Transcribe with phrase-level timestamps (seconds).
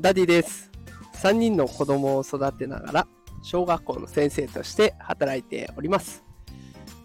[0.00, 0.70] ダディです。
[1.14, 3.08] 3人の子供を育てながら、
[3.42, 6.22] 小学校の先生として働いております。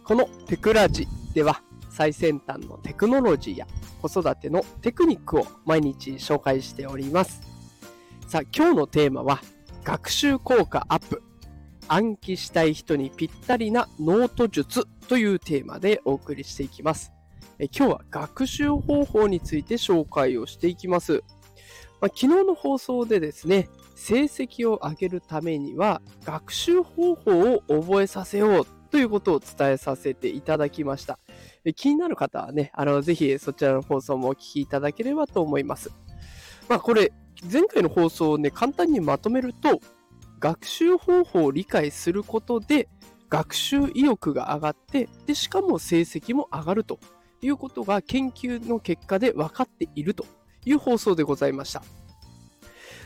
[0.04, 3.68] このテクラジでは、最先端のテクノロジーや
[4.00, 7.42] 子育てのテクニックを毎日紹介しております。
[8.28, 9.42] さあ、今日のテーマは、
[9.84, 11.24] 学習効果アップ。
[11.88, 17.12] 暗記したい人にぴったりなノート術というテーマでお送りしていきます。
[17.58, 21.24] え今日は学習方法について紹介をしていきます。
[22.04, 31.18] まあ、昨日の放送でですね、成績を上げるためには学習方法を覚えさせようということを伝えさせていただきました。
[31.78, 35.92] 気になる方はね、あの、ぜひそちらの放送もお聞きいただければと思います。
[36.68, 37.14] まあこれ、
[37.50, 39.80] 前回の放送をね、簡単にまとめると、
[40.42, 42.90] 学習方法を理解することで
[43.30, 47.00] 学習意欲が上がって、で、しかも成績も上がると
[47.42, 50.26] いうことが研究の結果で分かっていると
[50.66, 51.84] いう放送でございました。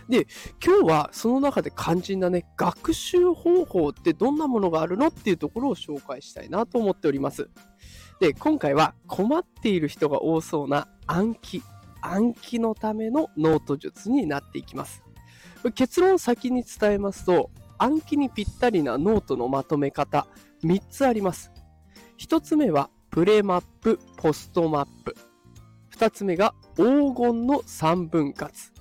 [0.10, 0.28] で、
[0.64, 7.50] 今日はその中で肝心なね、学習方法ってどんなものがあるのっていうところを紹介したいなと思っております。
[8.20, 11.62] で、今回は困っている人が多そうな暗記、
[12.02, 15.04] 暗記のためのノート術になっていきます。
[15.76, 20.28] 結論を先に伝えますと、暗記にぴったりなノートのまとめ方、
[20.64, 21.52] 3つあります。
[22.20, 25.16] 1つ目は、プレマップ、ポストマップ。
[25.96, 28.77] 2つ目が、黄金の3分割。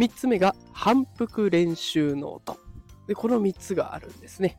[0.00, 2.58] 3つ目が、反復練習ノート。
[3.06, 4.58] で、この3つがあるんですね。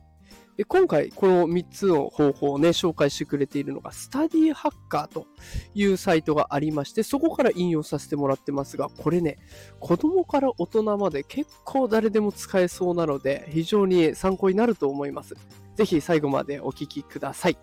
[0.56, 5.26] で今回、この3つの方法をね、紹介してくれているのが、スタディハッカーと
[5.74, 9.38] いうサイトがありまして、そこから引用させてもらってますが、これね、
[9.80, 15.34] 子供から大人まで結構誰でも使えそうなので、非常に参考になると思います。
[15.74, 17.58] ぜひ最後までお聞きください。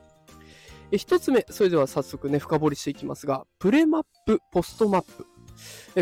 [0.92, 5.26] え一つ目、それでは早速ね、深掘りしていきますが、プレマップ、ポストマップ。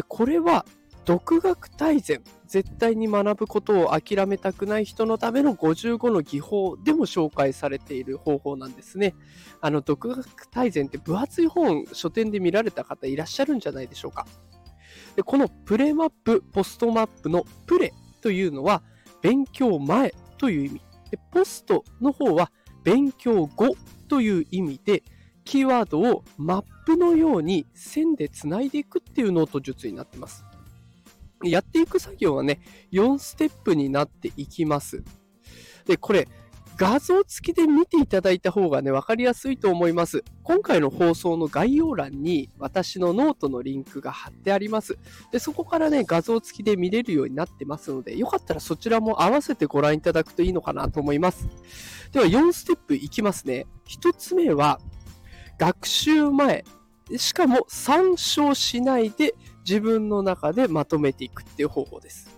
[0.08, 0.66] これは、
[1.08, 9.16] 独学大全、絶対に学ぶことを諦めたくない人のための55の技法でも紹介されている方法なんですね。
[9.62, 14.28] あの、独学大全って分厚い本、書店で見られた方いらっしゃるんじゃないでしょうか。
[15.16, 18.84] でこのプレマップ、ポストマップのプレというのは
[19.22, 20.82] 勉強前という意味。
[21.10, 22.52] でポストの方は
[22.84, 23.78] 勉強後
[24.10, 25.04] という意味で、
[25.46, 30.44] キーワードをマップのように線でつないでいくっていうノート術になってます。
[31.44, 32.60] やっていく作業はね、
[32.92, 35.04] 4ステップになっていきます。
[35.86, 36.28] で、これ、
[36.78, 40.24] 画像付きで見ていただいた方がね、わかりやすいと思います。
[40.44, 44.96] 今回の放送の概要欄に私のノートのリンクが貼ってあります。
[45.32, 51.48] で、そこからね、画像付きで見れるようになってますので、よかったらそちらも合わせてご覧いただくといいのかなと思います。
[52.12, 53.66] では、4ステップいきますね。
[53.88, 54.80] 1つ目は、
[55.58, 56.64] 学習前、
[57.16, 59.36] しかも参照しないで
[59.68, 62.38] 自分の中でまとめていくっていう方法です。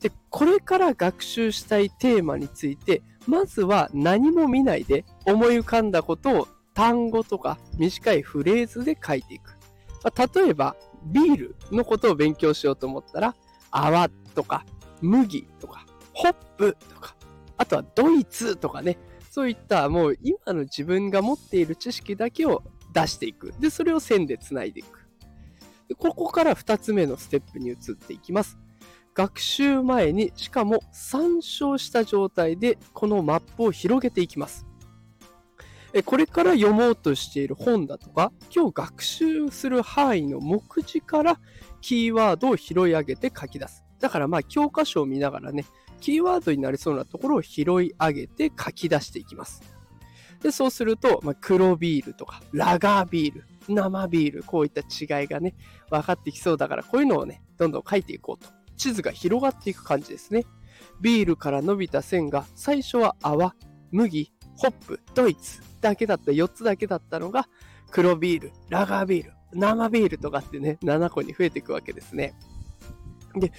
[0.00, 9.56] で、これから学習したいテーマについて、まずは何も見ないで思い浮かんだことを単語とか短いフレーズで書いていく。
[10.02, 10.74] まあ、例えば、
[11.04, 13.36] ビールのことを勉強しようと思ったら、
[13.70, 14.64] 泡とか
[15.00, 17.14] 麦とかホップとか、
[17.56, 18.98] あとはドイツとかね、
[19.30, 23.52] そういったもう今の自分が持っている知識だけを出していく。
[23.58, 25.02] で、それを線でつないでいく。
[25.88, 28.58] でここから2つ目のステップに移っていきます。
[29.14, 34.66] 学習前にしかも参照した状態でこのマップを広げていきます。
[36.06, 41.38] これから読もうとしている本だとか今日学習する範囲の目次から
[41.82, 43.84] キーワードを拾い上げて書き出す。
[44.00, 45.66] だからまあ教科書を見ながらね、
[46.00, 49.62] キーワードになりそうなところを拾い上げて書き出していきます。
[50.42, 55.54] で、そうすると、まあ、黒ビールとかラガービール、生ビール、こういった違いがね、
[55.90, 58.50] 分かってきそうだからこういうのをね、どんどん書いていこうと。
[58.76, 60.44] 地図が広がっていく感じですね。
[61.00, 63.54] ビールから伸びた線が最初は泡、
[63.92, 67.48] 麦、ホップ、ドイツだけだった、4つだけだったのが、
[67.90, 72.34] 黒ビール、ラガービール、生ビールとかってね、7個に増えていくわけですね。
[73.34, 73.52] で、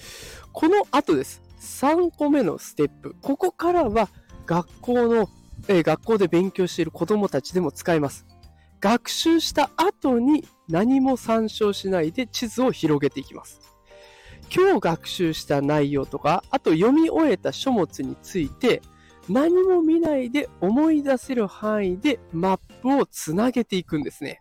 [0.52, 1.42] この後です。
[1.60, 3.16] 3個目のステップ。
[3.22, 4.08] ここからは
[4.46, 5.28] 学校の、
[5.68, 8.26] えー学校で勉強している子供たちでも使えます。
[8.80, 13.60] 学習した後に何も参照しないで地図を広げていきます。
[14.54, 18.82] 今日学習した内容とか、あと読み終えた書物について、
[19.28, 24.40] 何も見ないで思い出せる範囲でマップをつなげていくんですね。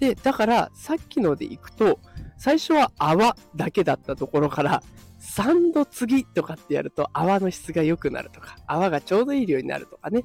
[0.00, 2.00] で、だからさっきのでいくと、
[2.38, 4.82] 最初は泡だけだったところから、
[5.20, 10.24] 3度次とかってやると泡の質が良くなるとか、泡がちょうどいい量になるとかね。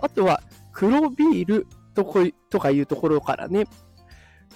[0.00, 0.42] あとは
[0.72, 3.66] 黒ビールとことかいうところからね、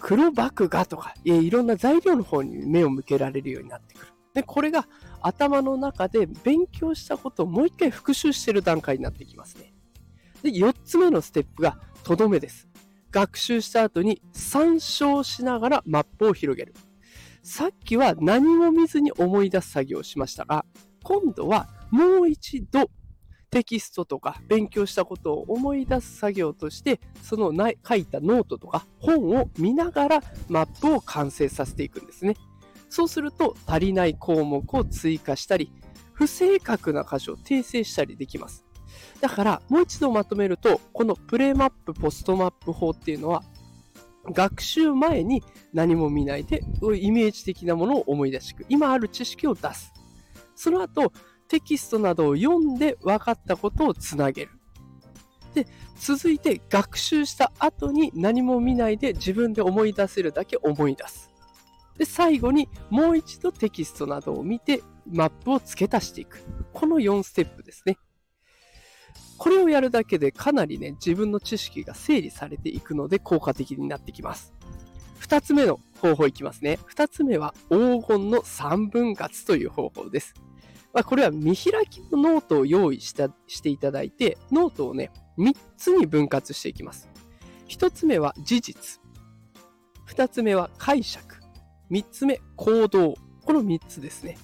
[0.00, 4.12] 黒麦芽とか、いいろんな材料の方に目を向けられるようになってくる。
[4.34, 4.86] で、これが
[5.22, 9.72] 頭の中で勉強したことをもう一回復習している段階になってきますね。
[10.42, 12.68] で、4つ目のステップがとどめです。
[13.10, 16.74] 学習した後に参照しながらマップを広げる。
[17.48, 20.64] さっきは何も見ずに思い出す作業をしましたが、
[21.04, 22.90] 今度はもう一度
[23.50, 27.52] テキストとか勉強したことを思い出す作業として、その
[27.88, 32.34] 書いたノートとか本を見ながらマップを完成させていくんですね。
[32.88, 35.70] そうすると足りない項目を追加したり、
[36.14, 38.64] 不正確な箇所を訂正したりできます。
[39.20, 43.44] だからもう一度まとめると、このプレマップ、ポストマップ法っていうのは、
[44.32, 45.42] 学習前に
[45.72, 46.62] 何も見ないで、
[46.98, 48.66] イメージ的なものを思い出していく。
[48.68, 49.92] 今ある知識を出す。
[50.54, 51.12] その後、
[51.48, 54.50] テキストなどを読んで分かったことをつなげる。
[55.54, 55.66] で、
[55.98, 61.30] 続いて学習した後に何も見ないで自分で思い出せるだけ思い出す。
[61.96, 66.44] で、最後にもう一度テキストなどを見てマップを付け足していく。
[66.72, 67.96] この4ステップですね。
[69.38, 74.52] これをやるだけでかなりね、自分の知識が整理されていくので効果的になってきます。
[75.18, 76.78] 二つ目の方法いきますね。
[76.86, 80.34] 二つ目は黄金の三分割という方法です。
[80.92, 87.10] まあ、これは見開きのノートを用意したしていただいて、ノートをね、三つに分割していきます。
[87.66, 89.00] 一つ目は事実。
[90.04, 91.36] 二つ目は解釈。
[91.90, 93.14] 三つ目、行動。
[93.44, 94.38] この三つですね。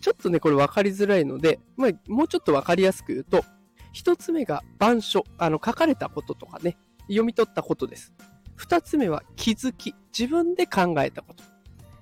[0.00, 3.44] ちょっとね、これ分かりづらいので、まあ、もうちょっと分かりやすく言うと、
[3.92, 8.12] 一つ目が板書、あの、書かれたこととかね、読み取ったことです。
[8.56, 11.42] 二つ目は気づき、自分で考えたこと。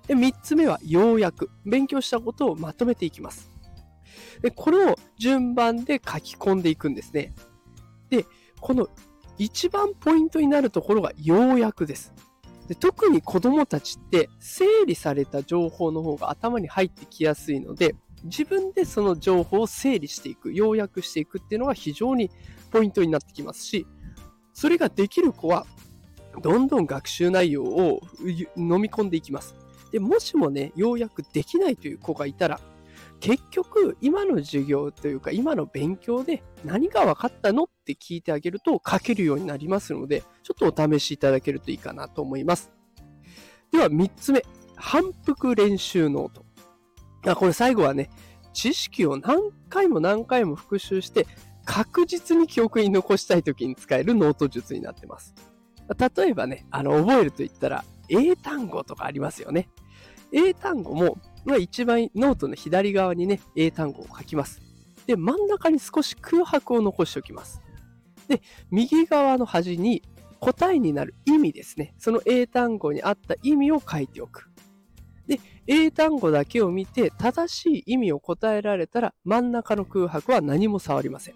[0.07, 3.51] で、三つ目は要約、勉強したことをまとめていきます。
[4.43, 7.35] で、これを順番で書き込んでいくんですね。
[8.11, 8.25] で、
[8.61, 8.89] この
[9.39, 12.13] 一番ポイントになるところが要約です。
[12.69, 22.31] で特に子供たちって整理された情報の方が頭に入ってきやすいので、自分でその情報を整理していく、要約していくっていうのが非常に
[22.71, 23.87] ポイントになってきますし、
[24.53, 25.67] それができる子は、
[26.43, 28.01] どんどん学習内容を
[28.57, 29.55] 飲み込んでいきます。
[29.91, 32.61] で、もしもね、要約できないという子がいたら、
[33.21, 42.71] 結局、今の授業というか、今の勉強で何が分かったのって聞いてあげると書けるようになりますので、ちょっとお試しいただけるといいかなと思います。
[43.73, 44.45] では、3つ目。
[44.77, 46.48] 反復練習ノート。
[47.29, 48.11] あこれ最後はね、
[48.53, 51.27] 知識を何回も何回も復習して、
[51.65, 55.35] 確実に記憶に残したい時に使えるノート術になってます。
[56.17, 59.69] 例えばね、あの、覚えると言ったら、英単語とかありますよね。
[60.33, 64.61] 英単語も、まあ、一番ノートの左側にね、英単語を書きます。
[65.07, 67.63] で、真ん中に少し空白を残しておきます。
[68.29, 70.03] で、右側の端に
[70.41, 71.95] 答えになる意味ですね。
[71.99, 74.51] その英単語に合った意味を書いておく。
[75.29, 81.35] で、英単語だけを見て正しい意味を答えられたら真ん中の空白は何も触りません。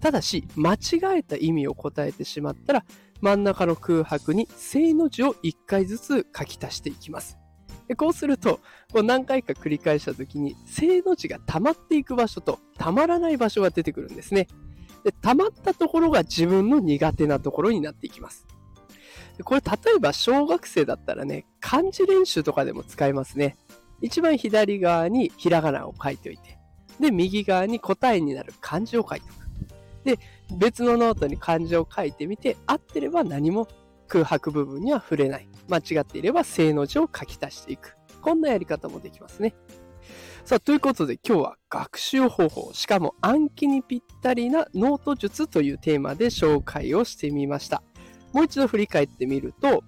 [0.00, 2.84] ただし、間違えた意味を答えてしまったら
[3.20, 7.36] 真ん中の空白に正の字を1回ずつ書き足していきます。
[7.86, 8.60] でこうすると、
[8.92, 14.48] こう何回か繰り返した時に、正の字が溜まっていく場所と溜まらない場所が出てくるんですね。
[15.04, 18.46] で溜まったところが自分の苦手なところになっていきます。
[19.44, 23.56] これ例えば小学生だったらね、漢字練習とかでも使えますね。
[24.00, 26.58] 一番左側にひらがなを書いておいて、
[26.98, 29.40] で、右側に答えになる漢字を書いておく。
[30.04, 30.18] で、
[30.56, 33.68] 別のノートに漢字を書いてみて、合ってれば何も
[34.08, 35.48] 空白部分には触れない。
[35.68, 37.96] 間違っていれば正の字を書き足していく。
[38.20, 39.54] こんなやり方もできますね。
[40.44, 47.82] さあ、ということで今日は学習方法、しかも暗記にぴったりなノート術というテーマで紹介をしてみました。
[48.32, 49.82] もう一度振り返ってみると、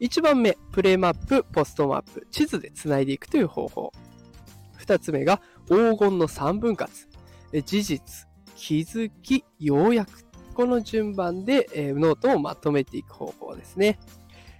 [0.00, 3.92] 1番目、プレマップ、ポストマップ、地図でつないでいくという方法。
[4.80, 7.08] 2つ目が黄金の3分割、
[7.64, 10.28] 事実、気づき、要約
[10.58, 13.96] この順番で、え、ノートをまとめていく方法ですね。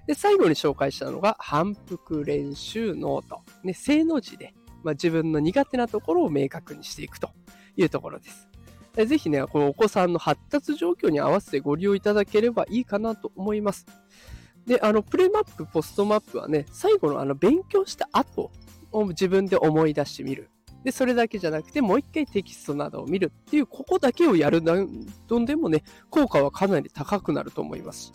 [0.06, 3.42] で、最後に紹介したのが反復練習ノート。
[3.64, 4.54] ね、正の字で、
[4.84, 7.30] まあ、自分の苦手なところを明確にしていくと
[7.76, 8.47] いうところです。
[9.06, 13.86] ぜひね、このお子さんの発達状況に合わせてご利用いただければいいかなと思います。
[14.66, 18.50] で、あの、プレマップ、ポストマップはね、最後のあの、勉強した後
[18.92, 20.50] を自分で思い出してみる。
[20.84, 28.12] で、それだけじゃなくて、もう一回テキストなどを見るっていう、ここだけをやるどんでもね、効果はかなり高くなると思います。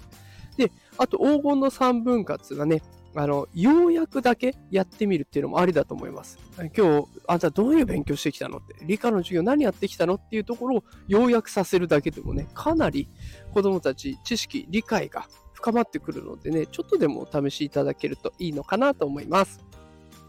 [0.57, 2.81] で、あと黄金の3分割がね、
[3.15, 6.39] あの、ようやくだけやってみるっていうのもありだと思います。
[6.75, 13.07] 今日、あんたどういう勉強してきたのって、理科の授業何やってきたのっていうところを要約させるだけでもね、かなり
[13.53, 19.59] 子供たち知識、理解が深まってくるのでね、ちょっとでもお試しいただけるといいのかなと思います。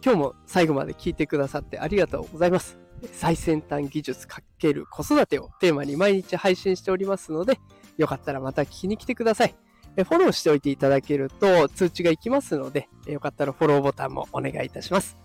[0.04, 2.78] 今日も最後まで聞いてくださってありがとうございます。
[3.12, 7.58] 最先端技術×子育てをテーマに毎日配信しておりますので、
[7.96, 9.54] よかったらまた聞きに来てください。
[10.02, 15.16] フォローしておいていただけると通知がいきますので、よかったらフォローボタンもお願いいたします。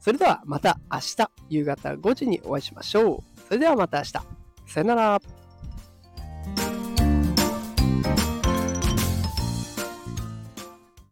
[0.00, 3.40] それではまた明日夕方5時にお会いしましょう。
[3.48, 4.12] それではまた明日。
[4.12, 5.37] さよなら。